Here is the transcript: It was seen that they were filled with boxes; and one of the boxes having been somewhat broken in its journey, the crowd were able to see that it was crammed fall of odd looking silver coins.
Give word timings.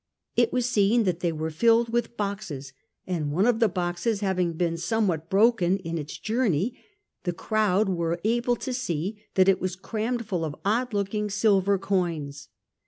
It 0.35 0.51
was 0.51 0.65
seen 0.67 1.03
that 1.03 1.19
they 1.19 1.31
were 1.31 1.51
filled 1.51 1.89
with 1.89 2.17
boxes; 2.17 2.73
and 3.05 3.31
one 3.31 3.45
of 3.45 3.59
the 3.59 3.69
boxes 3.69 4.21
having 4.21 4.53
been 4.53 4.75
somewhat 4.75 5.29
broken 5.29 5.77
in 5.77 5.99
its 5.99 6.17
journey, 6.17 6.75
the 7.23 7.33
crowd 7.33 7.87
were 7.87 8.19
able 8.23 8.55
to 8.55 8.73
see 8.73 9.21
that 9.35 9.47
it 9.47 9.61
was 9.61 9.75
crammed 9.75 10.25
fall 10.25 10.43
of 10.43 10.55
odd 10.65 10.95
looking 10.95 11.29
silver 11.29 11.77
coins. 11.77 12.47